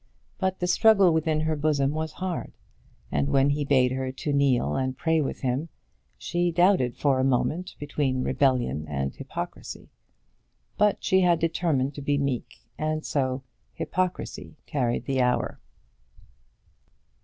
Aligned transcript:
But 0.39 0.57
the 0.57 0.65
struggle 0.65 1.13
within 1.13 1.41
her 1.41 1.55
bosom 1.55 1.91
was 1.91 2.13
hard, 2.13 2.53
and 3.11 3.27
when 3.29 3.51
he 3.51 3.63
bade 3.63 3.91
her 3.91 4.11
to 4.11 4.33
kneel 4.33 4.75
and 4.75 4.97
pray 4.97 5.21
with 5.21 5.41
him, 5.41 5.69
she 6.17 6.49
doubted 6.51 6.97
for 6.97 7.19
a 7.19 7.23
moment 7.23 7.75
between 7.77 8.23
rebellion 8.23 8.87
and 8.87 9.13
hypocrisy. 9.13 9.89
But 10.75 11.03
she 11.03 11.21
had 11.21 11.37
determined 11.37 11.93
to 11.93 12.01
be 12.01 12.17
meek, 12.17 12.61
and 12.79 13.05
so 13.05 13.43
hypocrisy 13.75 14.57
carried 14.65 15.05
the 15.05 15.21
hour. 15.21 15.59